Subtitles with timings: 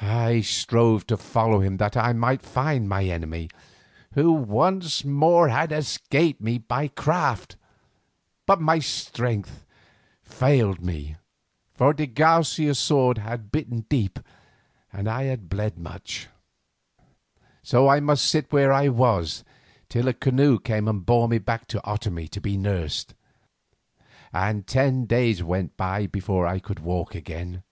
[0.00, 3.50] I strove to follow him that I might find my enemy,
[4.12, 7.56] who once more had escaped me by craft,
[8.46, 9.64] but my strength
[10.22, 11.16] failed me,
[11.74, 14.18] for de Garcia's sword had bitten deep
[14.92, 16.28] and I bled much.
[17.62, 19.44] So I must sit where I was
[19.88, 23.14] till a canoe came and bore me back to Otomie to be nursed,
[24.32, 27.62] and ten days went by before I could walk again.